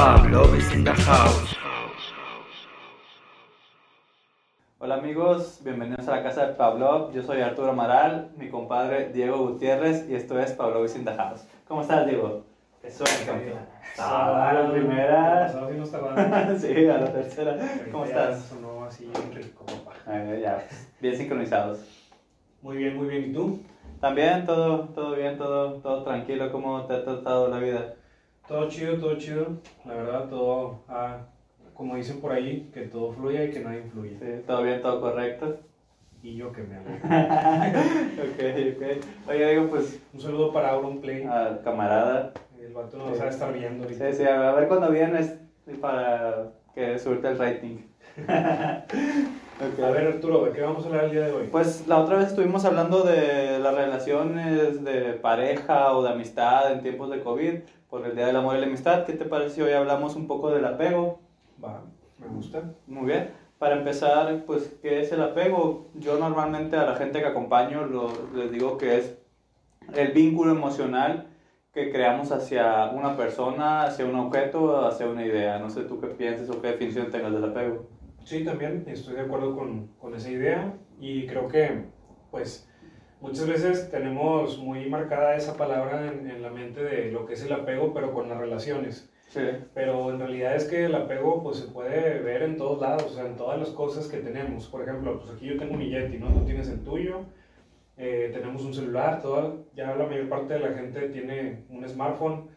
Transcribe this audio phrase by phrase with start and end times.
[0.00, 1.54] Pablo is in the house.
[4.78, 7.12] Hola amigos, bienvenidos a la casa de Pablo.
[7.12, 11.12] Yo soy Arturo Amaral, mi compadre Diego Gutiérrez y esto es Pablo is in the
[11.12, 11.42] house.
[11.68, 12.46] ¿Cómo estás, Diego?
[12.82, 13.58] Eso es campeón.
[13.98, 15.52] Ah, la primera.
[16.58, 17.58] Sí a la tercera.
[17.92, 18.42] ¿Cómo estás?
[18.44, 19.92] Sonó así bien rico, papá.
[20.40, 20.66] Ya,
[20.98, 21.80] bien sincronizados.
[22.62, 23.30] Muy bien, muy bien.
[23.30, 23.60] ¿Y tú?
[24.00, 26.50] También todo, todo bien, todo, todo tranquilo.
[26.50, 27.96] ¿Cómo te ha tratado la vida?
[28.50, 29.46] Todo chido, todo chido.
[29.84, 31.18] La verdad, todo, ah,
[31.72, 34.18] como dicen por ahí, que todo fluya y que nada influye.
[34.18, 35.60] Sí, todo bien, todo correcto.
[36.20, 36.96] Y yo que me alegro.
[38.24, 39.28] ok, ok.
[39.28, 41.24] Oye, Diego, pues, Un saludo para Auron Play.
[41.28, 42.32] ah, camarada.
[42.60, 44.12] El vato nos va a estar viendo Sí, ahorita.
[44.14, 45.38] sí, a ver cuándo vienes
[45.80, 47.76] para que surte el rating.
[49.60, 49.84] Ok.
[49.84, 51.48] A ver, Arturo, ¿de qué vamos a hablar el día de hoy?
[51.50, 56.80] Pues la otra vez estuvimos hablando de las relaciones de pareja o de amistad en
[56.82, 57.54] tiempos de COVID
[57.90, 59.04] por el Día del Amor y la Amistad.
[59.04, 61.20] ¿Qué te parece si hoy hablamos un poco del apego?
[61.62, 61.82] Va,
[62.18, 62.62] me gusta.
[62.86, 63.30] Muy bien.
[63.58, 65.88] Para empezar, pues, ¿qué es el apego?
[65.94, 69.18] Yo normalmente a la gente que acompaño lo- les digo que es
[69.94, 71.26] el vínculo emocional
[71.74, 75.58] que creamos hacia una persona, hacia un objeto, hacia una idea.
[75.58, 77.86] No sé tú qué piensas o qué definición tengas del apego.
[78.24, 81.84] Sí, también estoy de acuerdo con, con esa idea y creo que,
[82.30, 82.68] pues,
[83.20, 87.44] muchas veces tenemos muy marcada esa palabra en, en la mente de lo que es
[87.44, 89.10] el apego, pero con las relaciones.
[89.30, 89.42] Sí.
[89.74, 93.14] Pero en realidad es que el apego pues se puede ver en todos lados, o
[93.14, 94.66] sea, en todas las cosas que tenemos.
[94.66, 96.32] Por ejemplo, pues aquí yo tengo mi Yeti, ¿no?
[96.32, 97.20] Tú tienes el tuyo,
[97.96, 102.48] eh, tenemos un celular, toda, ya la mayor parte de la gente tiene un smartphone.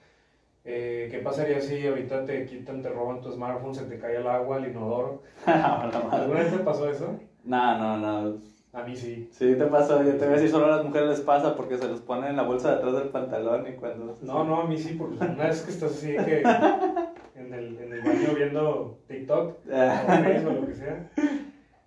[0.66, 4.28] Eh, ¿Qué pasaría si ahorita te quitan, te roban tu smartphone, se te cae el
[4.28, 5.22] agua, el inodoro?
[5.46, 7.20] ¿Alguna vez te pasó eso?
[7.44, 8.38] No, no, no.
[8.72, 9.30] A mí sí.
[9.32, 10.02] Sí, te pasó.
[10.04, 12.32] Yo te voy a decir, solo a las mujeres les pasa porque se los ponen
[12.32, 14.18] en la bolsa de atrás del pantalón y cuando...
[14.22, 16.42] No, no, a mí sí, porque una vez que estás así que
[17.36, 21.12] en el, en el baño viendo TikTok o Facebook o lo que sea,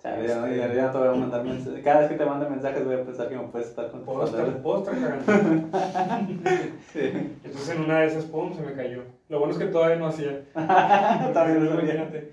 [0.06, 1.82] Chale, ya, ya, ya te voy a mandar mensajes.
[1.82, 4.62] Cada vez que te mande mensajes voy a pensar que me puedes estar contestando.
[4.62, 4.94] puedo estar.
[6.92, 7.00] Sí.
[7.44, 9.02] Entonces en una de esas, pum, se me cayó.
[9.28, 10.44] Lo bueno es que todavía no hacía.
[10.54, 12.32] También lo no, imagínate.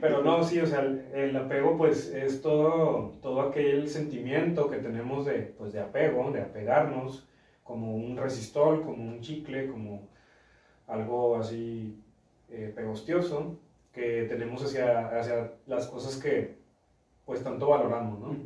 [0.00, 4.78] Pero no, sí, o sea, el, el apego pues es todo, todo aquel sentimiento que
[4.78, 7.28] tenemos de, pues, de apego, de apegarnos,
[7.62, 10.08] como un resistor, como un chicle, como
[10.88, 12.02] algo así
[12.50, 13.56] eh, pegostioso
[13.92, 16.61] que tenemos hacia, hacia las cosas que
[17.24, 18.36] pues tanto valoramos, ¿no?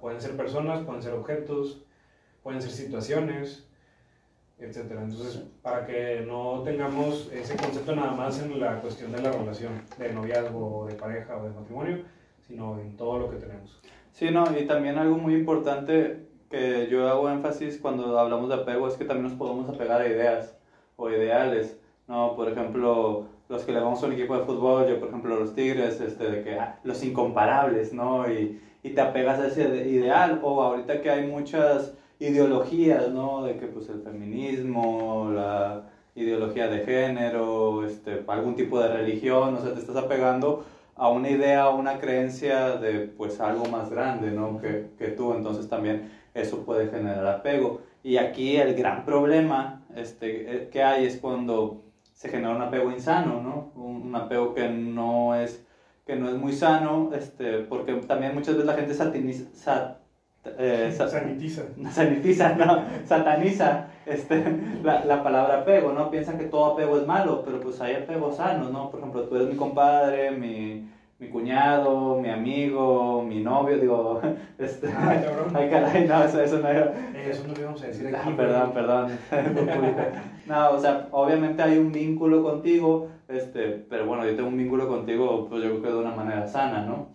[0.00, 1.82] Pueden ser personas, pueden ser objetos,
[2.42, 3.68] pueden ser situaciones,
[4.58, 5.02] etcétera.
[5.02, 9.82] Entonces, para que no tengamos ese concepto nada más en la cuestión de la relación,
[9.98, 12.04] de noviazgo, de pareja o de matrimonio,
[12.46, 13.80] sino en todo lo que tenemos.
[14.12, 18.86] Sí, no, y también algo muy importante que yo hago énfasis cuando hablamos de apego
[18.86, 20.56] es que también nos podemos apegar a ideas
[20.96, 22.36] o ideales, ¿no?
[22.36, 25.52] Por ejemplo, los que le vamos a un equipo de fútbol, yo por ejemplo los
[25.54, 28.30] Tigres, este, de que ah, los incomparables, ¿no?
[28.30, 28.50] Y,
[28.82, 33.42] y te apegas a ese de- ideal, o ahorita que hay muchas ideologías, ¿no?
[33.42, 35.82] De que pues el feminismo, la
[36.14, 40.60] ideología de género, este, algún tipo de religión, o sea, te estás apegando
[40.94, 44.56] a una idea, a una creencia de pues algo más grande, ¿no?
[44.56, 46.02] Que, que tú, entonces también
[46.34, 47.78] eso puede generar apego.
[48.02, 51.78] Y aquí el gran problema este, eh, que hay es cuando
[52.22, 53.70] se genera un apego insano, ¿no?
[53.74, 55.64] Un, un apego que no es
[56.06, 59.96] que no es muy sano, este, porque también muchas veces la gente satiniza, sat-
[60.58, 61.62] eh, sa- Sanitiza.
[61.90, 64.42] sanitiza, no, sataniza este,
[64.82, 66.10] la, la palabra apego, ¿no?
[66.10, 68.90] Piensan que todo apego es malo, pero pues hay apegos sanos, ¿no?
[68.90, 70.82] Por ejemplo, tú eres mi compadre, mi,
[71.22, 74.20] mi cuñado, mi amigo, mi novio, digo,
[74.58, 75.52] este, Ay, cabrón.
[75.54, 78.16] ay, caray, no, eso, eso no era, Eh, Eso no lo íbamos a decir aquí.
[78.18, 79.06] Ah, perdón, perdón.
[80.46, 84.88] no, o sea, obviamente hay un vínculo contigo, este, pero bueno, yo tengo un vínculo
[84.88, 87.06] contigo, pues yo creo que de una manera sana, ¿no?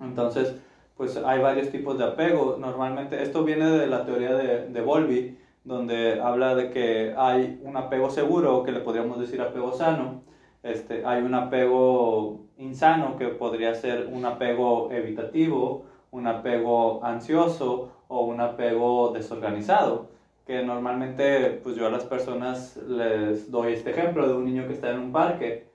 [0.00, 0.54] Entonces,
[0.94, 2.54] pues hay varios tipos de apego.
[2.56, 5.28] Normalmente, esto viene de la teoría de, de Bowlby,
[5.64, 10.16] donde habla de que hay un apego seguro, que le podríamos decir apego sano.
[10.62, 18.20] Este, hay un apego insano, que podría ser un apego evitativo, un apego ansioso o
[18.22, 20.10] un apego desorganizado.
[20.46, 24.74] Que normalmente, pues yo a las personas les doy este ejemplo de un niño que
[24.74, 25.68] está en un parque.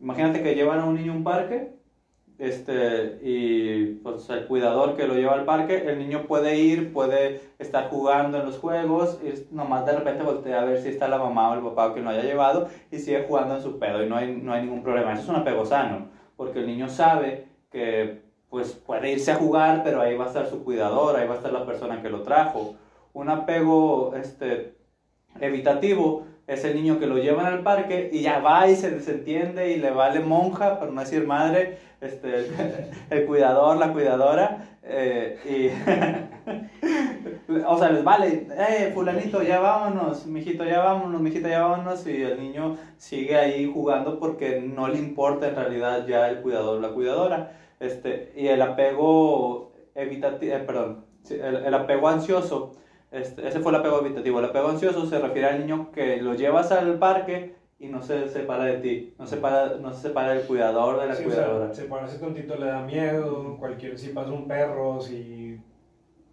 [0.00, 1.72] Imagínate que llevan a un niño a un parque
[2.42, 7.40] este, y pues el cuidador que lo lleva al parque, el niño puede ir, puede
[7.60, 11.18] estar jugando en los juegos y nomás de repente voltea a ver si está la
[11.18, 14.08] mamá o el papá que lo haya llevado y sigue jugando en su pedo y
[14.08, 15.12] no hay, no hay ningún problema.
[15.12, 16.08] Eso es un apego sano,
[16.42, 20.50] porque el niño sabe que pues puede irse a jugar, pero ahí va a estar
[20.50, 22.74] su cuidador, ahí va a estar la persona que lo trajo.
[23.12, 24.74] Un apego este,
[25.38, 29.72] evitativo es el niño que lo llevan al parque y ya va y se desentiende
[29.72, 32.50] y le vale monja, por no decir madre, este,
[33.10, 35.68] el cuidador, la cuidadora, eh, y,
[37.66, 42.22] o sea, les vale, eh, fulanito, ya vámonos, mijito, ya vámonos, mijita, ya vámonos, y
[42.22, 46.90] el niño sigue ahí jugando porque no le importa en realidad ya el cuidador, la
[46.90, 52.72] cuidadora, este, y el apego evitativo, eh, perdón, el, el apego ansioso,
[53.12, 54.38] este, ese fue el apego evitativo.
[54.38, 58.28] El apego ansioso se refiere al niño que lo llevas al parque y no se
[58.28, 61.26] separa de ti, no se separa, no se separa del cuidador de la Sí, o
[61.26, 61.66] cuidadora.
[61.74, 65.58] sea, separarse tontito le da miedo, cualquier, si pasa un perro, si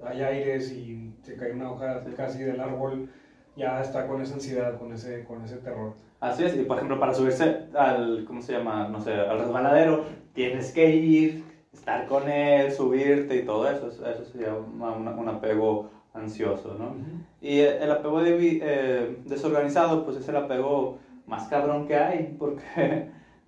[0.03, 3.09] hay aires y se cae una hoja casi del árbol,
[3.55, 5.93] ya está con esa ansiedad, con ese, con ese terror.
[6.19, 8.87] Así es, y por ejemplo, para subirse al, ¿cómo se llama?
[8.87, 10.03] No sé, al resbaladero,
[10.33, 11.43] tienes que ir,
[11.73, 13.87] estar con él, subirte y todo eso.
[13.87, 16.93] Eso sería un- un apego ansioso, ¿no?
[17.41, 20.91] Y el el apego debi- eh, desorganizado, pues es el apego
[21.25, 23.01] más cabrón que hay, porque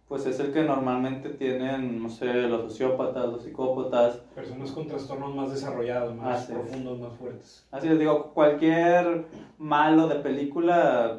[0.08, 4.20] pues es el que normalmente tienen, no sé, los sociópatas, los psicópatas.
[4.36, 6.58] Personas con trastornos más desarrollados, más Así es.
[6.58, 7.64] profundos, más fuertes.
[7.72, 9.22] Así les digo, cualquier
[9.58, 11.16] malo de película,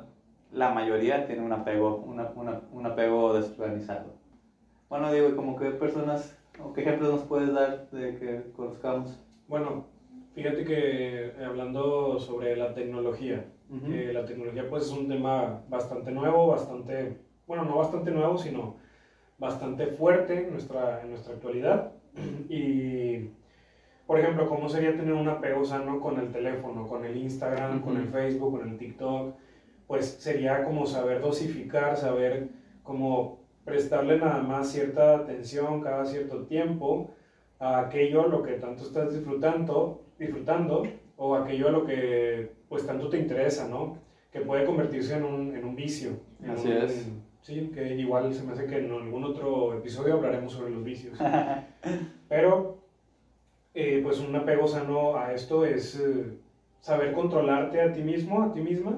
[0.51, 4.13] la mayoría tiene un apego, una- una- un apego desorganizado.
[4.91, 9.19] Bueno, digo, ¿y como qué personas o qué ejemplos nos puedes dar de que conozcamos?
[9.49, 9.79] Bueno,
[10.35, 13.91] fíjate que eh, hablando sobre la tecnología, Ujú.
[13.91, 18.77] Eh, la tecnología pues es un tema bastante nuevo, bastante, bueno, no bastante nuevo, sino
[19.39, 21.93] bastante fuerte en nuestra, en nuestra actualidad.
[22.51, 23.31] Y,
[24.07, 27.97] por ejemplo, ¿cómo sería tener un apego sano con el teléfono, con el Instagram, con
[27.97, 28.09] el.
[28.09, 29.35] Facebook, con el TikTok?
[29.87, 32.49] Pues sería como saber dosificar, saber
[32.83, 37.11] cómo prestarle nada más cierta atención cada cierto tiempo
[37.59, 40.83] a aquello a lo que tanto estás disfrutando, disfrutando
[41.17, 43.99] o aquello a lo que pues tanto te interesa, ¿no?
[44.33, 46.13] Que puede convertirse en un, en un vicio.
[46.43, 47.09] en Así un- es.
[47.43, 51.19] Sí, que igual se me hace que en algún otro episodio hablaremos sobre los vicios.
[52.29, 52.79] Pero,
[53.75, 56.39] eh, pues un apego sano a esto es eh,
[56.81, 58.97] saber controlarte a ti mismo, a ti misma,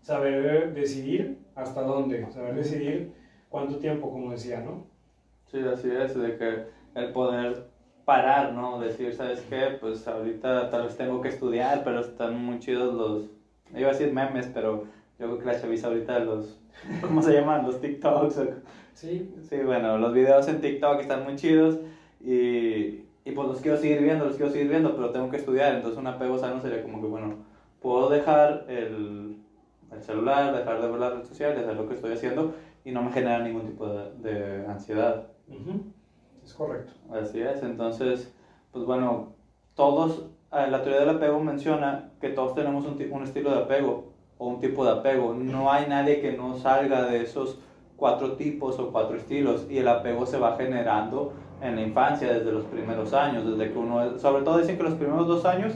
[0.00, 3.12] saber decidir hasta dónde, saber decidir
[3.50, 4.86] cuánto tiempo, como decía, ¿no?
[5.50, 6.64] Sí, así es, de que
[6.94, 7.66] el poder
[8.04, 8.78] parar, ¿no?
[8.78, 9.76] Decir, ¿sabes qué?
[9.80, 13.30] Pues ahorita tal vez tengo que estudiar, pero están muy chidos los,
[13.78, 14.82] iba a decir memes, pero
[15.18, 16.58] yo creo que la chaviza ahorita los,
[17.00, 17.64] ¿cómo se llaman?
[17.64, 18.38] Los TikToks.
[18.92, 21.78] Sí, Sí, bueno, los videos en TikTok están muy chidos
[22.20, 25.72] y, y pues los quiero seguir viendo, los quiero seguir viendo, pero tengo que estudiar,
[25.74, 27.36] entonces un apego sano sería como que, bueno,
[27.80, 29.34] puedo dejar el,
[29.90, 32.50] el celular, dejar de ver las redes sociales, hacer lo que estoy haciendo
[32.84, 35.22] y no me genera ningún tipo de, de ansiedad.
[35.46, 35.80] ujú,
[36.44, 36.92] es correcto.
[37.12, 38.32] Así es, entonces,
[38.72, 39.34] pues bueno,
[39.74, 44.12] todos, eh, la teoría del apego menciona que todos tenemos un, un estilo de apego
[44.38, 45.34] o un tipo de apego.
[45.34, 47.58] No hay nadie que no salga de esos
[47.96, 51.32] cuatro tipos o cuatro estilos y el apego se va generando
[51.62, 54.94] en la infancia desde los primeros años, desde que uno, sobre todo dicen que los
[54.94, 55.72] primeros dos años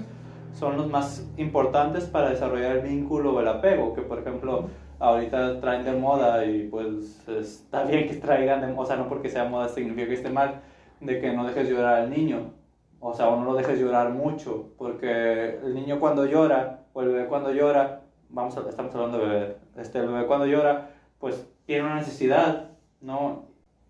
[0.53, 4.65] son los más importantes para desarrollar el vínculo o el apego, que por ejemplo
[4.99, 9.09] ahorita traen de moda y pues está bien que traigan de moda, o sea, no
[9.09, 10.61] porque sea moda significa que esté mal,
[11.01, 12.53] de que no dejes llorar al niño,
[13.01, 17.09] o sea, o no lo dejes llorar mucho, porque el niño cuando llora, o el
[17.09, 21.47] bebé cuando llora, vamos a, estamos hablando de bebé, este, el bebé cuando llora, pues
[21.67, 22.71] tiene una necesidad,
[23.01, 23.47] ¿no?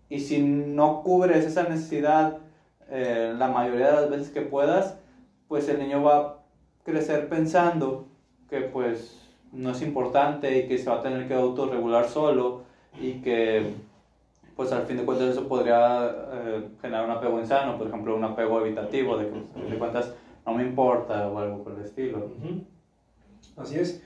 [0.09, 2.39] Y si no cubres esa necesidad
[2.89, 4.97] eh, la mayoría de las veces que puedas,
[5.47, 6.35] pues el niño va a
[6.83, 8.07] crecer pensando
[8.49, 9.18] que pues
[9.51, 12.63] no es importante y que se va a tener que autorregular solo
[12.99, 13.73] y que
[14.55, 18.23] pues al fin de cuentas eso podría eh, generar un apego insano, por ejemplo un
[18.25, 20.13] apego evitativo, de que al fin de cuentas
[20.45, 22.29] no me importa o algo por el estilo.
[23.55, 24.03] Así es.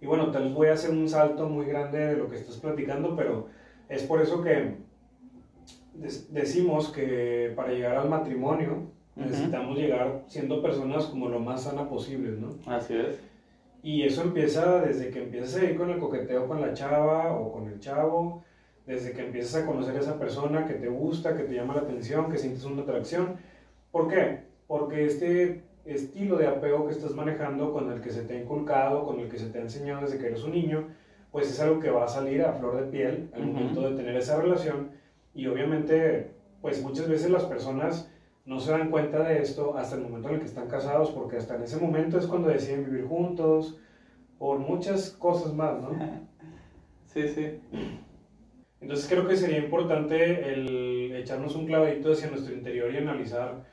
[0.00, 2.56] Y bueno, tal vez voy a hacer un salto muy grande de lo que estás
[2.56, 3.48] platicando, pero
[3.88, 4.76] es por eso que
[6.30, 8.84] decimos que para llegar al matrimonio
[9.16, 12.54] necesitamos llegar siendo personas como lo más sana posible, ¿no?
[12.72, 13.20] Así es.
[13.82, 17.52] Y eso empieza desde que empiezas a ir con el coqueteo con la chava o
[17.52, 18.44] con el chavo,
[18.86, 21.82] desde que empiezas a conocer a esa persona que te gusta, que te llama la
[21.82, 23.36] atención, que sientes una atracción.
[23.90, 24.40] ¿Por qué?
[24.66, 29.06] Porque este estilo de apego que estás manejando, con el que se te ha inculcado,
[29.06, 30.88] con el que se te ha enseñado desde que eres un niño,
[31.32, 34.16] pues es algo que va a salir a flor de piel al momento de tener
[34.16, 34.90] esa relación.
[35.34, 38.09] Y obviamente, pues muchas veces las personas
[38.50, 41.36] no se dan cuenta de esto hasta el momento en el que están casados, porque
[41.36, 43.78] hasta en ese momento es cuando deciden vivir juntos,
[44.40, 45.90] por muchas cosas más, ¿no?
[47.06, 47.60] Sí, sí.
[48.80, 53.64] Entonces creo que sería importante el echarnos un clavadito hacia nuestro interior y analizar,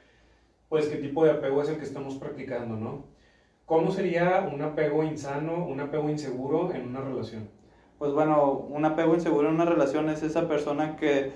[0.70, 3.06] pues, qué tipo de apego es el que estamos practicando, ¿no?
[3.66, 7.50] ¿Cómo sería un apego insano, un apego inseguro en una relación?
[7.98, 11.32] Pues bueno, un apego inseguro en una relación es esa persona que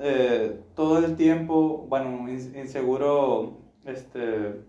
[0.00, 4.60] eh, todo el tiempo, bueno, inseguro, este,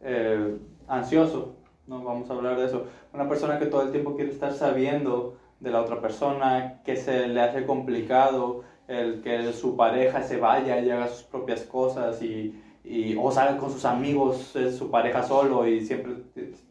[0.00, 0.58] eh,
[0.88, 1.56] ansioso,
[1.86, 2.84] no vamos a hablar de eso.
[3.12, 7.28] Una persona que todo el tiempo quiere estar sabiendo de la otra persona, que se
[7.28, 12.62] le hace complicado el que su pareja se vaya y haga sus propias cosas y,
[12.84, 16.14] y o salga con sus amigos, es su pareja solo y siempre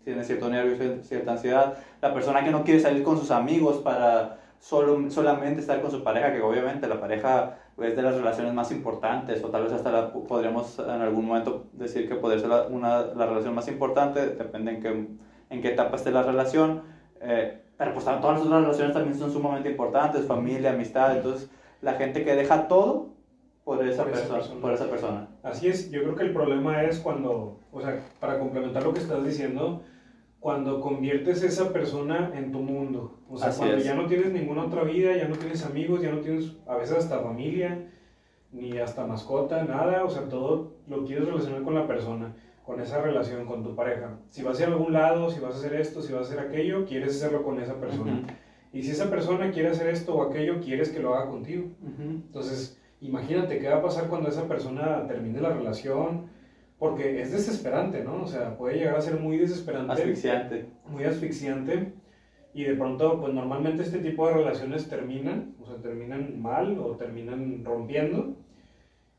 [0.04, 1.78] tiene cierto nervio, cierta ansiedad.
[2.02, 6.04] La persona que no quiere salir con sus amigos para solo, solamente estar con su
[6.04, 9.92] pareja, que obviamente la pareja es de las relaciones más importantes, o tal vez hasta
[9.92, 14.26] la, podríamos en algún momento decir que puede ser la, una, la relación más importante,
[14.26, 15.08] depende en qué,
[15.52, 16.82] en qué etapa esté la relación,
[17.22, 21.48] eh, pero pues todas las otras relaciones también son sumamente importantes, familia, amistad, entonces
[21.84, 23.10] la gente que deja todo
[23.64, 25.28] por esa, persona, por esa persona.
[25.44, 29.02] Así es, yo creo que el problema es cuando, o sea, para complementar lo que
[29.02, 29.84] estás diciendo,
[30.46, 33.18] cuando conviertes esa persona en tu mundo.
[33.28, 36.20] O sea, cuando ya no tienes ninguna otra vida, ya no tienes amigos, ya no
[36.20, 37.90] tienes a veces hasta familia,
[38.52, 40.04] ni hasta mascota, nada.
[40.04, 44.20] O sea, todo lo quieres relacionar con la persona, con esa relación, con tu pareja.
[44.28, 46.34] Si vas a ir a algún lado, si vas a hacer esto, si vas a
[46.34, 48.22] hacer aquello, quieres hacerlo con esa persona.
[48.72, 51.70] Y si esa persona quiere hacer esto o aquello, quieres que lo haga contigo.
[51.98, 56.35] Entonces, imagínate qué va a pasar cuando esa persona termine la relación
[56.78, 58.24] porque es desesperante, ¿no?
[58.24, 59.94] O sea, puede llegar a ser muy desesperante.
[59.94, 60.66] Asfixiante.
[60.90, 61.94] Muy asfixiante.
[62.54, 66.96] Y de pronto, pues normalmente este tipo de relaciones terminan, o sea, terminan mal o
[66.96, 68.36] terminan rompiendo.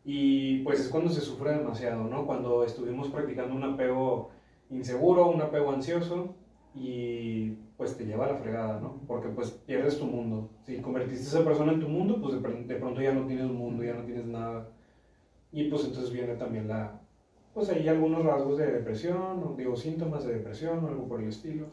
[0.04, 2.26] Y pues es cuando se sufre demasiado, ¿no?
[2.26, 4.30] Cuando estuvimos practicando un apego
[4.70, 6.34] inseguro, un apego ansioso
[6.74, 9.00] y pues te lleva a la fregada, ¿no?
[9.06, 10.50] Porque pues pierdes tu mundo.
[10.64, 13.46] Si convertiste a esa persona en tu mundo, pues de, de pronto ya no tienes
[13.46, 14.68] un mundo, ya no tienes nada.
[15.52, 17.00] Y pues entonces viene también la,
[17.56, 21.68] pues hay algunos rasgos de depresión, digo síntomas de depresión o algo por el estilo.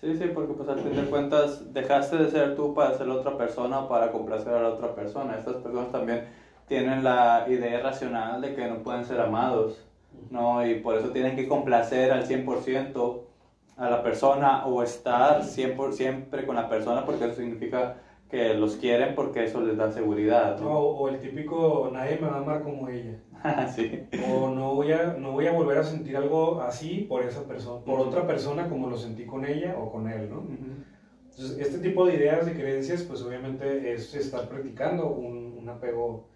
[0.00, 3.16] Sí, sí, porque pues al fin de cuentas dejaste de ser tú para ser la
[3.16, 5.36] otra persona o para complacer a la otra persona.
[5.36, 6.24] Estas personas también
[6.66, 9.84] tienen la idea racional de que no pueden ser amados,
[10.30, 10.66] ¿no?
[10.66, 13.20] Y por eso tienen que complacer al 100%
[13.76, 17.96] a la persona o estar siempre, siempre con la persona porque eso significa
[18.30, 20.58] que los quieren porque eso les da seguridad.
[20.60, 20.70] ¿no?
[20.70, 23.18] O, el típico, nadie me va a amar como ella.
[23.74, 24.06] sí.
[24.32, 27.84] O no voy, a, no voy a volver a sentir algo así por esa persona,
[27.84, 30.44] por otra persona como lo sentí con ella o con él, ¿no?
[31.30, 36.28] Entonces, este tipo de ideas, de creencias, pues obviamente es estar practicando un, un apego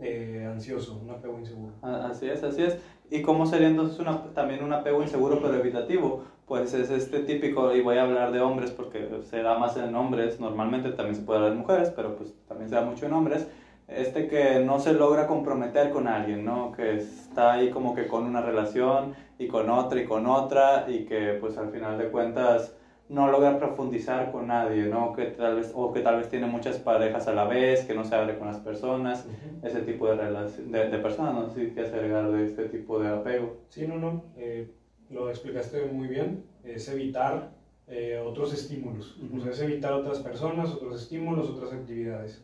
[0.00, 1.72] eh, ansioso, un apego inseguro.
[1.82, 2.78] Así es, así es.
[3.10, 6.24] ¿Y cómo sería entonces una, también un apego inseguro pero evitativo?
[6.46, 9.94] Pues es este típico, y voy a hablar de hombres porque se da más en
[9.94, 13.14] hombres, normalmente también se puede hablar de mujeres, pero pues también se da mucho en
[13.14, 13.48] hombres,
[13.88, 16.72] este que no se logra comprometer con alguien, ¿no?
[16.72, 21.06] Que está ahí como que con una relación y con otra y con otra y
[21.06, 22.74] que pues al final de cuentas
[23.08, 25.12] no logra profundizar con nadie, ¿no?
[25.14, 28.04] Que tal vez, o que tal vez tiene muchas parejas a la vez, que no
[28.04, 29.26] se abre con las personas,
[29.62, 33.08] ese tipo de, de, de, personas, no sé si quieres agregar de este tipo de
[33.08, 33.56] apego.
[33.68, 34.70] Sí, no, no, eh,
[35.14, 37.48] lo explicaste muy bien, es evitar
[37.86, 42.42] eh, otros estímulos, o sea, es evitar otras personas, otros estímulos, otras actividades,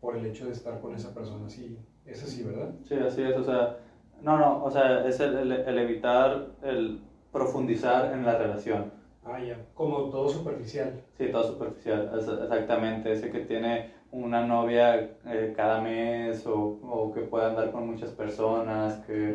[0.00, 1.74] por el hecho de estar con esa persona, sí,
[2.04, 2.70] es así, ¿verdad?
[2.88, 3.76] Sí, así es, o sea,
[4.20, 6.96] no, no, o sea, es el, el, el evitar el
[7.32, 10.94] profundizar en la relación Ah, ya, como todo superficial.
[11.16, 13.10] Sí, todo superficial, exactamente.
[13.12, 18.12] Ese que tiene una novia eh, cada mes o, o, que puede andar con muchas
[18.12, 19.34] personas, que,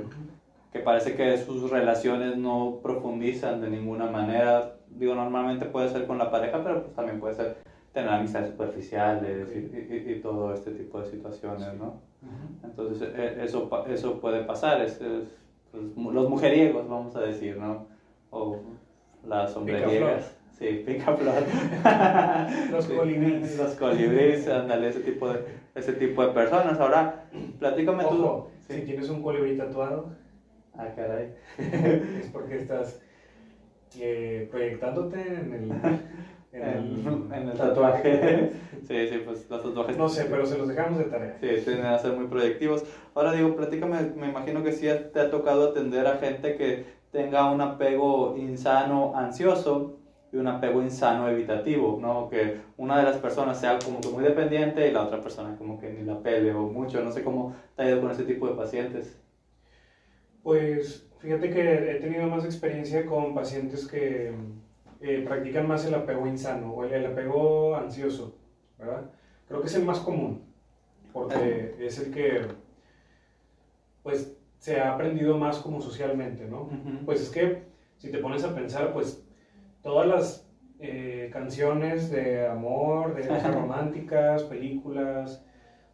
[0.71, 4.75] que, parece que sus relaciones no profundizan de ninguna manera.
[4.89, 7.57] Digo, normalmente puede ser con la pareja, pero pues también puede ser
[7.93, 12.01] tener amistades superficiales y, y, todo este tipo de situaciones, ¿no?
[12.63, 14.81] Entonces, e, eso, eso puede pasar.
[14.81, 14.99] Es,
[15.71, 17.87] pues, los mujeriegos, vamos a decir, ¿no?
[18.29, 18.57] O,
[19.25, 20.35] las sombrerieras.
[20.57, 21.43] Sí, pica flor.
[22.71, 23.57] los colibríes.
[23.57, 26.79] Los colibríes, ándale, ese tipo de, ese tipo de personas.
[26.79, 27.25] Ahora,
[27.59, 28.45] platícame tú.
[28.67, 30.09] Si tienes un colibrí tatuado.
[30.79, 31.33] Ah, caray.
[31.57, 33.01] es porque estás
[33.99, 35.71] eh, proyectándote en el,
[36.53, 38.51] en el, en el tatuaje.
[38.87, 39.97] sí, sí, pues los tatuajes.
[39.97, 41.37] No sé, pero se los dejamos de tarea.
[41.41, 42.85] Sí, tienen a ser muy proyectivos.
[43.13, 47.51] Ahora digo, platícame, me imagino que sí te ha tocado atender a gente que tenga
[47.51, 49.97] un apego insano ansioso
[50.31, 52.29] y un apego insano evitativo, ¿no?
[52.29, 55.77] Que una de las personas sea como que muy dependiente y la otra persona como
[55.77, 58.47] que ni la pele o mucho, no sé cómo te ha ido con ese tipo
[58.47, 59.19] de pacientes.
[60.43, 64.33] Pues fíjate que he tenido más experiencia con pacientes que
[65.01, 68.37] eh, practican más el apego insano o el, apego ansioso,
[68.77, 69.09] ¿verdad?
[69.47, 70.43] Creo que es el más común,
[71.13, 72.41] porque es el que,
[74.03, 76.69] pues, se ha aprendido más como socialmente, ¿no?
[77.05, 77.63] Pues es que
[77.97, 79.23] si te pones a pensar, pues
[79.81, 85.43] todas las eh, canciones de amor, de cosas románticas, películas,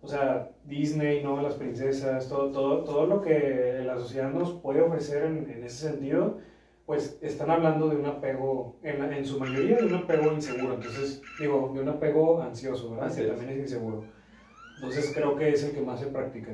[0.06, 1.42] o sea, Disney, ¿no?
[1.42, 5.90] Las princesas, todo, todo, todo lo que la sociedad nos puede ofrecer en, en ese
[5.90, 6.38] sentido,
[6.86, 11.22] pues están hablando de un apego, en, en, su mayoría de un apego inseguro, entonces
[11.40, 13.08] digo, de un apego ansioso, ¿verdad?
[13.08, 13.30] Así que es.
[13.32, 14.06] también es inseguro.
[14.76, 16.52] Entonces creo que es el que más se practica.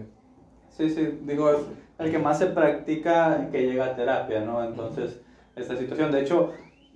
[0.70, 1.60] Sí, sí, digo, es
[2.00, 4.64] el que más se practica que llega a terapia, ¿no?
[4.64, 5.20] Entonces,
[5.58, 6.54] esta situación, de hecho,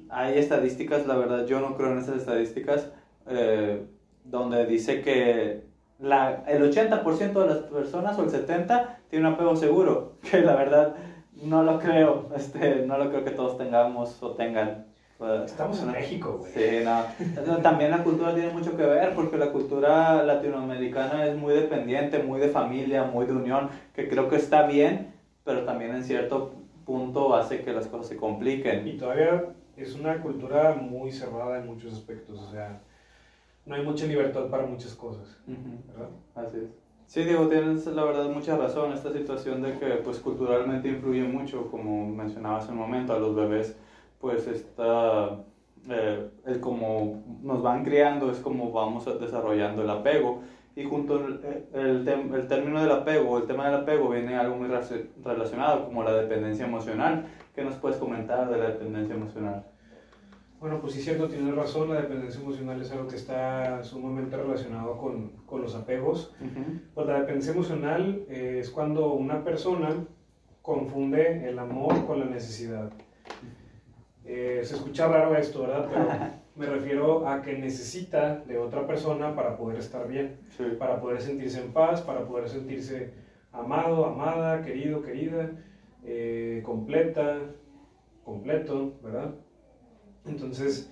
[0.10, 2.90] hay estadísticas, la verdad, yo no creo en esas estadísticas,
[3.28, 3.86] eh,
[4.24, 9.56] donde dice que la, el 80% de las personas o el 70% tiene un apego
[9.56, 10.96] seguro, que la verdad
[11.42, 14.86] no lo creo, este, no lo creo que todos tengamos o tengan.
[15.46, 15.92] Estamos en ¿no?
[15.94, 16.52] México, güey.
[16.52, 17.62] Sí, no.
[17.62, 22.42] También la cultura tiene mucho que ver porque la cultura latinoamericana es muy dependiente, muy
[22.42, 25.14] de familia, muy de unión, que creo que está bien,
[25.46, 26.52] pero también en cierto
[26.86, 28.86] punto hace que las cosas se compliquen.
[28.90, 32.82] Y todavía es una cultura muy cerrada en muchos aspectos, o sea,
[33.66, 36.10] no hay mucha libertad para muchas cosas, Ujú, ¿verdad?
[36.36, 36.70] Así es.
[37.08, 38.92] Sí, Diego, tienes la verdad mucha razón.
[38.94, 43.36] Esta situación de que pues culturalmente influye mucho, como mencionabas hace un momento, a los
[43.36, 43.78] bebés,
[44.20, 45.38] pues está,
[45.88, 50.42] eh, el como nos van criando es como vamos desarrollando el apego.
[50.76, 51.40] Y junto al
[51.74, 54.68] el, tem- el término del apego, el tema del apego, viene algo muy
[55.24, 57.26] relacionado, como la dependencia emocional.
[57.54, 59.64] ¿Qué nos puedes comentar de la dependencia emocional?
[60.60, 64.98] Bueno, pues sí, cierto, tienes razón, la dependencia emocional es algo que está sumamente relacionado
[64.98, 66.34] con, con los apegos.
[66.40, 66.80] Ujú.
[66.94, 69.90] Pues la dependencia emocional eh, es cuando una persona
[70.62, 72.90] confunde el amor con la necesidad.
[74.24, 75.88] Eh, se escucha raro esto, ¿verdad?
[75.92, 76.08] Pero
[76.56, 80.64] me refiero a que necesita de otra persona para poder estar bien, Sí.
[80.80, 83.12] para poder sentirse en paz, para poder sentirse
[83.52, 85.52] amado, amada, querido, querida,
[86.04, 87.40] eh, completa,
[88.24, 89.36] completo, ¿verdad?
[90.26, 90.92] Entonces,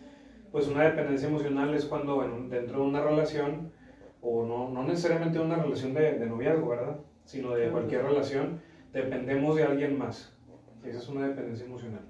[0.51, 3.71] pues una dependencia emocional es cuando en dentro de una relación,
[4.21, 6.99] o no, no necesariamente una relación de, de noviazgo, ¿verdad?
[7.25, 8.61] Sino de cualquier relación,
[8.93, 10.37] dependemos de alguien más.
[10.83, 12.01] Esa es una dependencia emocional.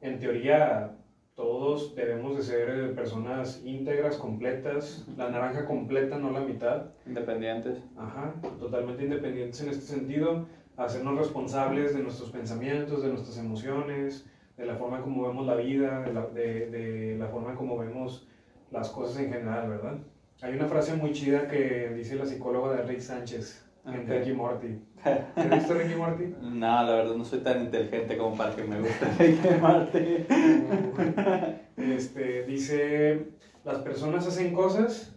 [0.00, 0.96] En teoría,
[1.34, 6.90] todos debemos de ser eh, personas íntegras, completas, la naranja completa, no la mitad.
[7.06, 7.82] Independientes.
[7.96, 14.28] Ajá, totalmente independientes en este sentido, hacernos responsables de nuestros pensamientos, de nuestras emociones,
[14.62, 18.28] de la forma como vemos la vida, de la, de, de la forma como vemos
[18.70, 19.98] las cosas en general, ¿verdad?
[20.40, 24.08] Hay una frase muy chida que dice la psicóloga de Rick Sánchez en Ok.
[24.08, 24.78] Ricky Morty.
[25.34, 26.34] ¿Has visto Ricky Morty?
[26.40, 30.26] No, la verdad no soy tan inteligente como para que me guste Ricky Martin.
[31.76, 33.30] Este, dice,
[33.64, 35.16] las personas hacen cosas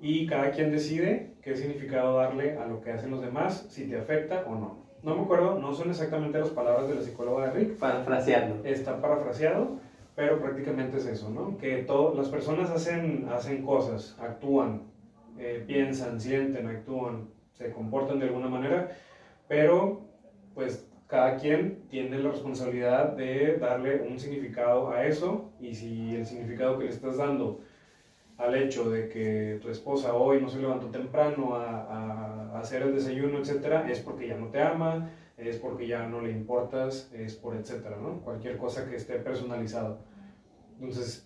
[0.00, 3.96] y cada quien decide qué significado darle a lo que hacen los demás, si te
[3.96, 4.81] afecta o no.
[5.02, 8.64] No me acuerdo, no son exactamente las palabras de la psicóloga de Rick, Parafraseando.
[8.64, 9.78] está parafraseado,
[10.14, 11.58] pero prácticamente es eso, ¿no?
[11.58, 14.82] Que todo, las personas hacen, hacen cosas, actúan,
[15.38, 18.90] eh, piensan, sienten, actúan, se comportan de alguna manera,
[19.48, 20.02] pero
[20.54, 26.24] pues cada quien tiene la responsabilidad de darle un significado a eso y si el
[26.24, 27.58] significado que le estás dando
[28.42, 32.92] al hecho de que tu esposa hoy no se levantó temprano a, a- hacer el
[32.92, 37.34] desayuno, etcétera, es porque ya no te ama, es porque ya no le importas, es
[37.34, 38.20] por etcétera, ¿no?
[38.20, 39.98] Cualquier cosa que esté personalizado.
[40.78, 41.24] Entonces,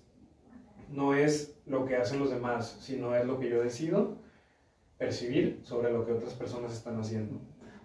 [0.88, 4.16] no es lo que hacen los demás, sino es lo que yo decido
[4.98, 7.38] percibir sobre lo que otras personas están haciendo.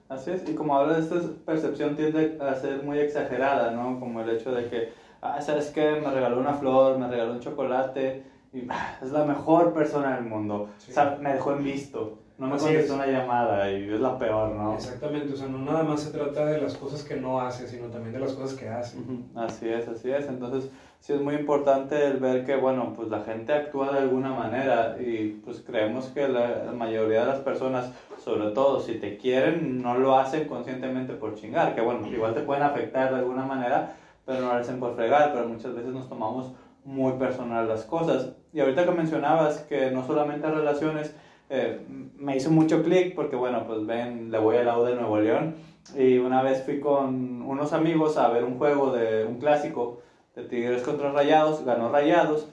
[0.10, 4.00] Así es, y como habla de esta percepción tiende a ser muy exagerada, ¿no?
[4.00, 4.90] Como el hecho de que,
[5.22, 5.96] ah, ¿sabes qué?
[6.04, 10.26] Me regaló una flor, me regaló un chocolate, y ah, es la mejor persona del
[10.26, 10.70] mundo.
[10.78, 10.92] Sí.
[10.92, 13.00] O sea, me dejó en visto, no me Así contestó es.
[13.00, 14.74] una llamada y es la peor, ¿no?
[14.74, 17.88] Exactamente, o sea, no nada más se trata de las cosas que no hace, sino
[17.88, 18.98] también de las cosas que hace.
[19.36, 20.28] Así es, así es.
[20.28, 24.34] Entonces, sí es muy importante el ver que, bueno, pues la gente actúa de alguna
[24.34, 29.18] manera y pues creemos que la, la mayoría de las personas, sobre todo si te
[29.18, 33.46] quieren, no lo hacen conscientemente por chingar, que bueno, igual te pueden afectar de alguna
[33.46, 36.52] manera, pero no lo hacen por fregar, pero muchas veces nos tomamos
[36.84, 38.32] muy personal las cosas.
[38.54, 41.16] Y ahorita que mencionabas que no solamente relaciones,
[41.50, 41.80] eh,
[42.18, 45.56] me hizo mucho clic porque, bueno, pues ven, le voy al lado de Nuevo León.
[45.98, 50.02] Y una vez fui con unos amigos a ver un juego de un clásico
[50.36, 52.48] de Tigres contra Rayados, ganó Rayados.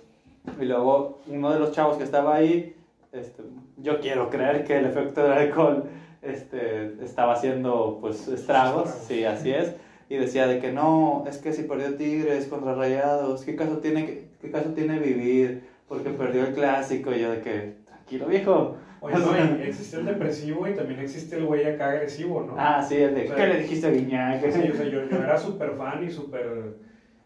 [0.60, 2.74] Y luego uno de los chavos que estaba ahí,
[3.12, 3.42] este,
[3.76, 5.84] yo quiero creer que el efecto del alcohol
[6.22, 9.74] este, estaba haciendo pues estragos, sí, así es,
[10.08, 14.28] y decía de que no, es que si perdió Tigres contra Rayados, ¿qué caso tiene,
[14.40, 15.67] qué caso tiene vivir?
[15.88, 18.76] Porque perdió el clásico y yo de que, tranquilo viejo.
[19.00, 22.54] Oye, no, existe el depresivo y también existe el güey acá agresivo, ¿no?
[22.58, 24.50] Ah, sí, el de, O sea, ¿qué le dijiste a Guiñac?
[24.50, 26.74] Sí, o sea, yo, yo era súper fan y súper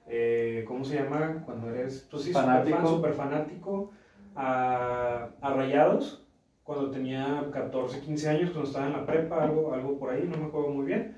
[0.06, 1.40] eh, ¿cómo se llama?
[1.44, 2.76] Cuando eres, pues sí, Fanático.
[2.76, 3.90] super fan, super fanático,
[4.34, 6.24] a, a Rayados,
[6.64, 10.36] cuando tenía 14, 15 años, cuando estaba en la prepa, algo, algo por ahí, no
[10.38, 11.12] me acuerdo muy bien.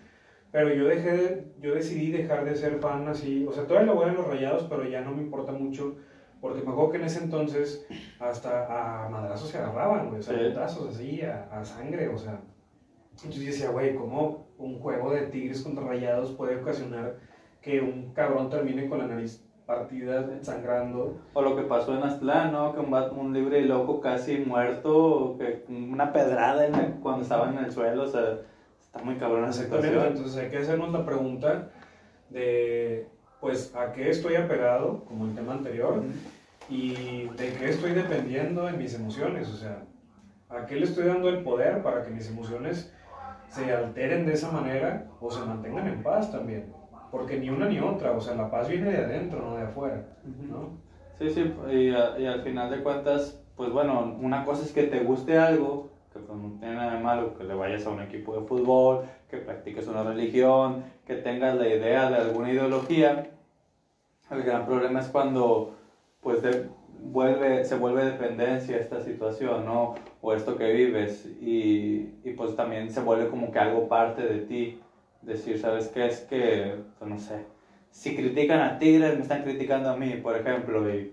[0.51, 3.97] Pero yo dejé, de- yo decidí dejar de ser fan así, o sea, todavía lo
[3.97, 5.97] voy a los Rayados, pero ya no me importa mucho,
[6.45, 7.87] porque me acuerdo que en ese entonces
[8.21, 12.39] hasta a madrazos se agarraban, güey, o sea, putazos así, a, a sangre, o sea.
[13.13, 17.17] Entonces yo decía, güey, ¿cómo un juego de Tigres contra Rayados puede ocasionar
[17.63, 21.17] que un cabrón termine con la nariz partida, sangrando?
[21.33, 22.75] O lo que pasó en Aztlán, ¿no?
[22.75, 27.49] Que un, un libre y loco casi muerto, que una pedrada en la- cuando estaba
[27.51, 28.41] en el suelo, o sea,
[28.83, 29.95] está muy cabrón la situación.
[30.09, 31.71] entonces hay que hacernos la pregunta
[32.29, 33.09] de,
[33.45, 36.03] pues, ¿a qué estoy apegado, como el tema anterior?
[36.69, 39.85] y de qué estoy dependiendo en mis emociones, o sea,
[40.49, 42.91] a qué le estoy dando el poder para que mis emociones
[43.49, 46.65] se alteren de esa manera o se mantengan en paz también,
[47.11, 50.03] porque ni una ni otra, o sea, la paz viene de adentro, no de afuera,
[50.51, 50.79] ¿no?
[51.19, 54.85] Sí, sí, y, a- y al final de cuentas, pues bueno, una cosa es que
[54.85, 58.01] te guste algo, que pues no tiene nada de malo, que le vayas a un
[58.03, 63.27] equipo de fútbol, que practiques una religión, que tengas la idea de alguna ideología.
[64.31, 65.75] El gran problema es cuando
[66.21, 66.67] pues de-
[67.03, 69.95] vuelve, se vuelve dependencia esta situación, ¿no?
[70.23, 74.39] O esto que vives y, y pues también se vuelve como que algo parte de
[74.41, 74.79] ti.
[75.23, 76.07] Decir, ¿sabes qué?
[76.07, 77.47] Es que, pues no sé,
[77.91, 81.13] si critican a Tigres, me están criticando a mí, por ejemplo, y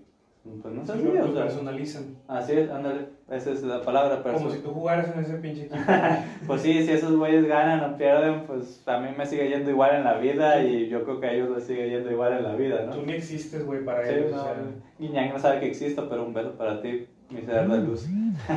[0.61, 4.37] pues no sé, lo o sea, personalizan, así es, ándale, esa es la palabra, como
[4.37, 5.79] perso- si tú jugaras en ese pinche equipo.
[6.47, 9.95] Pues sí, si esos güeyes ganan o pierden, pues a mí me sigue yendo igual
[9.95, 12.55] en la vida y yo creo que a ellos les sigue yendo igual en la
[12.55, 12.91] vida, ¿no?
[12.93, 14.53] Tú ni existes, güey, para Sí, ellos, no, o sea,
[14.99, 18.07] Guiñac no sabe que existo, pero un beso para ti, mi ser de luz.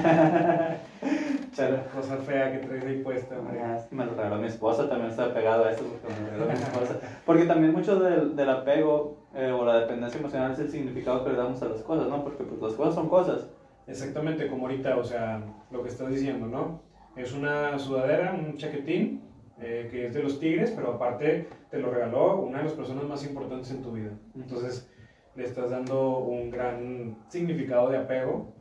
[1.56, 3.60] Pero- cosa fea que traes ahí puesta, hombre.
[3.62, 6.36] Ah, es que me lo regaló mi esposa, también está pegado a eso porque me
[6.36, 6.94] lo regaló mi esposa.
[7.24, 11.30] Porque también mucho del, del apego eh, o la dependencia emocional es el significado que
[11.30, 12.24] le damos a las cosas, ¿no?
[12.24, 13.46] Porque pues las cosas son cosas.
[13.86, 16.80] Exactamente, como ahorita, o sea, lo que estás diciendo, ¿no?
[17.16, 19.22] Es una sudadera, un chaquetín,
[19.60, 23.04] eh, que es de los Tigres, pero aparte te lo regaló una de las personas
[23.04, 24.10] más importantes en tu vida.
[24.34, 24.90] Entonces,
[25.36, 28.54] le estás dando un gran significado de apego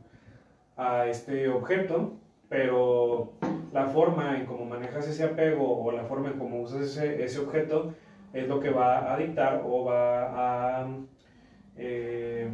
[0.76, 2.14] a este objeto,
[2.48, 3.32] pero
[3.72, 7.40] la forma en cómo manejas ese apego o la forma en cómo usas ese, ese
[7.40, 7.94] objeto
[8.32, 10.88] es lo que va a dictar o va a,
[11.76, 12.50] eh,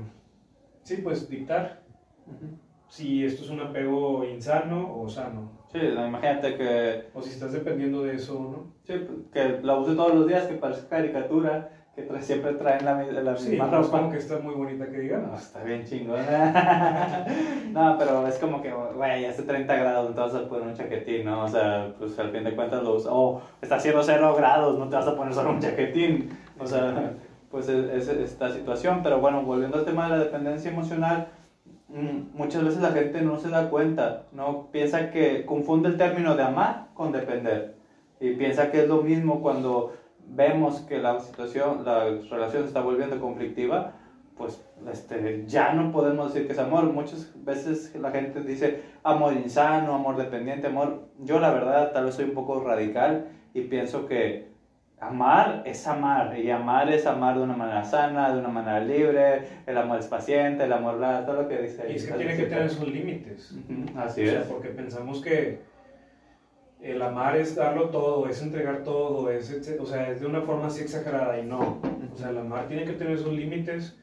[0.82, 1.79] sí, pues dictar
[2.88, 7.52] si esto es un apego insano o sano, Sí, no, imagínate que, o si estás
[7.52, 8.64] dependiendo de eso no.
[8.82, 12.94] sí, que la use todos los días, que parece caricatura, que tra- siempre traen la,
[12.96, 13.98] la Sí, misma no ropa.
[13.98, 15.40] como que está muy bonita que No, digamos.
[15.40, 17.24] está bien chingona.
[17.72, 20.74] no, pero es como que, güey, hace 30 grados, no te vas a poner un
[20.74, 21.44] chaquetín, ¿no?
[21.44, 23.12] O sea, pues al fin de cuentas lo usas.
[23.14, 26.30] Oh, está haciendo 0 grados, no te vas a poner solo un chaquetín.
[26.58, 27.12] O sea,
[27.48, 29.02] pues es, es esta situación.
[29.04, 31.28] Pero bueno, volviendo al tema de la dependencia emocional,
[32.34, 34.68] muchas veces la gente no se da cuenta, ¿no?
[34.70, 37.76] Piensa que confunde el término de amar con depender.
[38.20, 39.94] Y piensa que es lo mismo cuando
[40.26, 43.94] vemos que la situación, la relación se está volviendo conflictiva,
[44.36, 46.84] pues este, ya no podemos decir que es amor.
[46.84, 51.08] Muchas veces la gente dice amor insano, amor dependiente, amor.
[51.18, 54.49] Yo la verdad tal vez soy un poco radical y pienso que
[55.00, 59.44] amar es amar y amar es amar de una manera sana, de una manera libre.
[59.66, 61.90] El amor es paciente, el amor todo lo que dice.
[61.90, 63.52] Y es que tiene que tener sus límites.
[63.52, 64.46] Ujú, Así o sea, es.
[64.46, 65.58] porque pensamos que
[66.82, 70.68] el amar es darlo todo, es entregar todo, es, o sea, es de una forma
[70.68, 71.78] así exagerada y no.
[72.12, 73.96] O sea, el amar tiene que tener sus límites,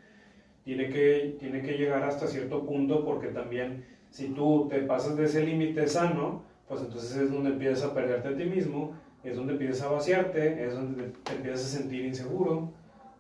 [0.64, 5.26] tiene que, tiene que llegar hasta cierto punto porque también si tú te pasas de
[5.26, 8.94] ese límite sano, pues entonces es donde empiezas a perderte a ti mismo,
[9.30, 12.70] es donde empiezas a vaciarte, es donde te empiezas a sentir inseguro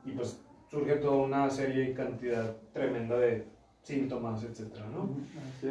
[0.05, 0.39] y pues
[0.69, 3.43] surge toda una serie y cantidad tremenda de
[3.83, 5.09] síntomas, etcétera, ¿no?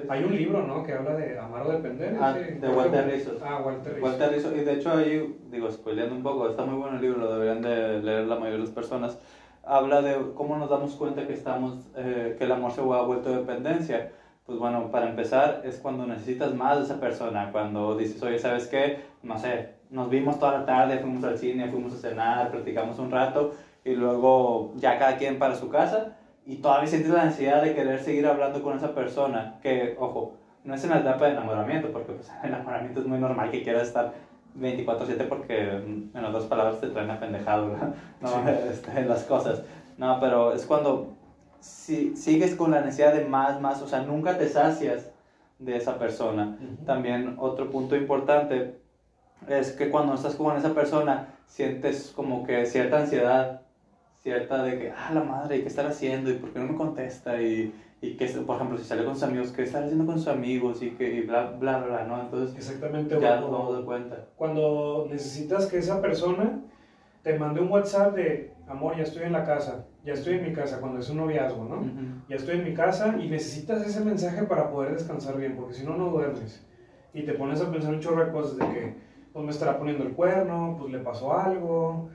[0.08, 0.82] Hay un libro, ¿no?
[0.82, 2.16] Que habla de amar o depender.
[2.18, 3.32] Ah, ese- de Walter Rizzo.
[3.44, 4.04] Ah, Walter Rizzo.
[4.06, 7.18] Walter Rizzo, y de hecho ahí, digo, spoileando un poco, está muy bueno el libro,
[7.18, 9.18] lo deberían de leer la mayoría de las personas.
[9.62, 13.30] Habla de cómo nos damos cuenta que estamos, eh, que el amor se ha vuelto
[13.30, 14.08] dependencia.
[14.46, 18.66] Pues bueno, para empezar, es cuando necesitas más de esa persona, cuando dices, oye, ¿sabes
[18.68, 18.96] qué?
[19.22, 23.10] No sé, nos vimos toda la tarde, fuimos al cine, fuimos a cenar, platicamos un
[23.10, 23.52] rato,
[23.84, 28.00] y luego ya cada quien para su casa, y todavía sientes la necesidad de querer
[28.00, 32.12] seguir hablando con esa persona, que, ojo, no es en la etapa de enamoramiento, porque
[32.12, 34.12] pues, en el enamoramiento es muy normal que quieras estar
[34.58, 37.94] 24/7 porque mm, en otras palabras te traen apendejado ¿no?
[38.20, 38.28] ¿no?
[38.28, 38.50] Sí.
[38.70, 39.62] Este, las cosas.
[39.98, 41.16] No, pero es cuando
[41.60, 45.10] si, sigues con la necesidad de más, más, o sea, nunca te sacias
[45.58, 46.56] de esa persona.
[46.60, 46.84] Ujú.
[46.84, 48.78] También otro punto importante
[49.48, 53.62] es que cuando estás con esa persona sientes como que cierta ansiedad,
[54.22, 56.30] cierta de que, ah, la madre, ¿qué estar haciendo?
[56.30, 57.40] ¿Y por qué no me contesta?
[57.40, 60.28] Y, y que, por ejemplo, si sale con sus amigos, ¿qué estar haciendo con sus
[60.28, 60.82] amigos?
[60.82, 62.20] Y que, y bla, bla, bla, ¿no?
[62.20, 63.18] Entonces, Exactamente.
[63.20, 64.24] ya nos vamos a dar cuenta.
[64.36, 66.60] Cuando necesitas que esa persona
[67.22, 70.52] te mande un WhatsApp de, amor, ya estoy en la casa, ya estoy en mi
[70.52, 71.84] casa, cuando es un noviazgo, ¿no?
[72.28, 75.84] Ya estoy en mi casa y necesitas ese mensaje para poder descansar bien, porque si
[75.84, 76.64] no, no duermes.
[77.14, 78.94] Y te pones a pensar un chorro de cosas de que,
[79.36, 82.08] pues me estará poniendo el cuerno, pues le pasó algo.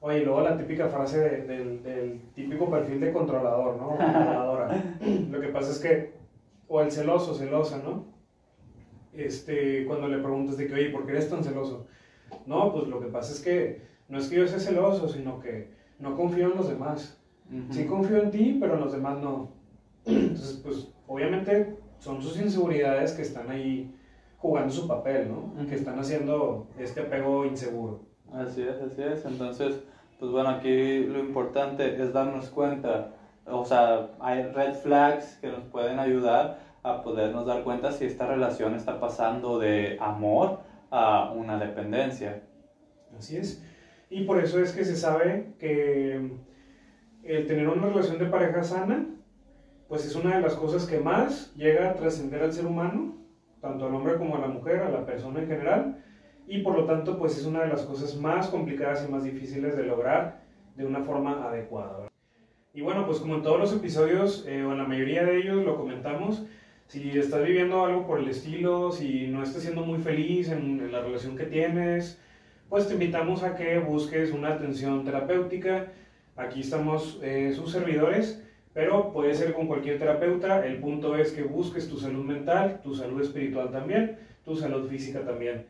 [0.00, 3.90] Oye, y luego la típica frase de- del, del típico perfil de controlador, ¿no?
[3.96, 4.82] Controladora.
[5.30, 6.14] Lo que pasa es que,
[6.66, 8.06] o el celoso, celosa, ¿no?
[9.12, 11.86] Este, cuando le preguntas de que, oye, ¿por qué eres tan celoso?
[12.46, 15.70] No, pues lo que pasa es que no es que yo sea celoso, sino que
[16.00, 17.22] no confío en los demás.
[17.48, 17.72] Ujú.
[17.72, 19.52] Sí confío en ti, pero en los demás no.
[20.04, 23.94] Entonces, pues, obviamente son sus inseguridades que están ahí
[24.38, 25.52] jugando su papel, ¿no?
[25.54, 25.66] Ujú.
[25.68, 28.02] Que están haciendo este apego inseguro.
[28.32, 29.24] Así es, así es.
[29.24, 29.82] Entonces,
[30.18, 33.14] pues bueno, aquí lo importante es darnos cuenta,
[33.46, 38.26] o sea, hay red flags que nos pueden ayudar a podernos dar cuenta si esta
[38.26, 42.42] relación está pasando de amor a una dependencia.
[43.18, 43.62] Así es.
[44.08, 46.30] Y por eso es que se sabe que
[47.24, 49.06] el tener una relación de pareja sana,
[49.88, 53.16] pues es una de las cosas que más llega a trascender al ser humano,
[53.66, 56.04] tanto al hombre como a la mujer, a la persona en general,
[56.46, 59.76] y por lo tanto, pues es una de las cosas más complicadas y más difíciles
[59.76, 60.42] de lograr
[60.76, 62.08] de una forma adecuada.
[62.72, 65.64] Y bueno, pues como en todos los episodios, eh, o en la mayoría de ellos,
[65.64, 66.46] lo comentamos,
[66.86, 70.92] si estás viviendo algo por el estilo, si no estás siendo muy feliz en, en
[70.92, 72.20] la relación que tienes,
[72.68, 75.92] pues te invitamos a que busques una atención terapéutica.
[76.36, 78.45] Aquí estamos eh, sus servidores,
[78.76, 80.66] pero puede ser con cualquier terapeuta.
[80.66, 85.22] El punto es que busques tu salud mental, tu salud espiritual también, tu salud física
[85.22, 85.64] también.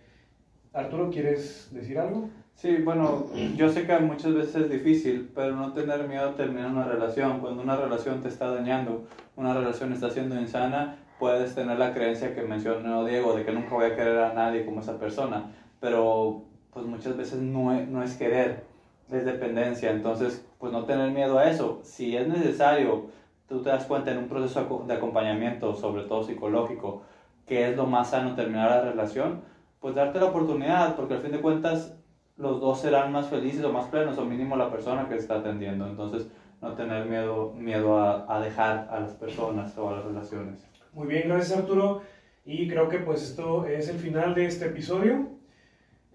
[0.73, 2.29] Arturo, ¿quieres decir algo?
[2.57, 6.73] Sí, bueno, yo sé que muchas veces es difícil, pero no tener miedo a terminar
[6.73, 7.39] una relación.
[7.39, 12.35] Cuando una relación te está dañando, una relación está siendo insana, puedes tener la creencia
[12.35, 16.43] que mencionó Diego de que nunca voy a querer a nadie como esa persona, pero
[16.73, 18.65] pues muchas veces no es, no es querer,
[19.11, 19.91] es dependencia.
[19.91, 21.81] Entonces, pues no tener miedo a eso.
[21.83, 23.07] Si es necesario,
[23.49, 27.03] tú te das cuenta en un proceso de acompañamiento, sobre todo psicológico,
[27.47, 29.43] que es lo más sano terminar la relación,
[29.81, 31.97] pues darte la oportunidad, porque al fin de cuentas
[32.37, 35.87] los dos serán más felices o más plenos, o mínimo la persona que está atendiendo.
[35.87, 36.29] Entonces,
[36.61, 40.67] no tener miedo, miedo a, a dejar a las personas o a las relaciones.
[40.93, 42.03] Muy bien, gracias Arturo.
[42.45, 45.36] Y creo que pues esto es el final de este episodio.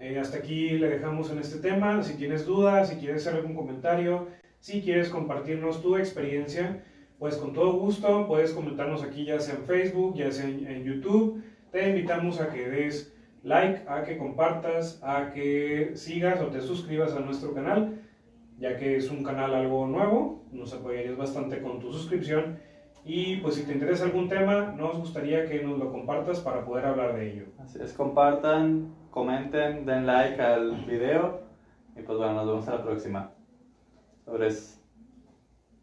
[0.02, 2.02] Eh, hasta aquí le dejamos en este tema.
[2.02, 4.28] Si tienes dudas, si quieres hacer algún comentario,
[4.60, 6.84] si quieres compartirnos tu experiencia,
[7.20, 10.84] pues con todo gusto puedes comentarnos aquí ya sea en Facebook, ya sea en, en
[10.84, 11.44] YouTube.
[11.72, 17.14] Te invitamos a que des like, a que compartas, a que sigas o te suscribas
[17.14, 18.02] a nuestro canal,
[18.58, 20.44] ya que es un canal algo nuevo.
[20.52, 22.58] Nos apoyarías bastante con tu suscripción.
[23.06, 26.88] Y pues si te interesa algún tema, nos gustaría que nos lo compartas para poder
[26.88, 27.46] hablar de ello.
[27.60, 31.42] Así es, compartan, comenten, den like al video
[31.96, 33.32] y pues bueno, nos vemos a la próxima.
[34.26, 34.81] Sobres.